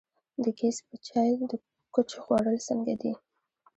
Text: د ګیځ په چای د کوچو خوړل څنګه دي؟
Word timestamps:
د 0.43 0.45
ګیځ 0.59 0.77
په 0.87 0.95
چای 1.07 1.31
د 1.51 1.53
کوچو 1.93 2.17
خوړل 2.23 2.57
څنګه 2.67 2.93
دي؟ 3.01 3.13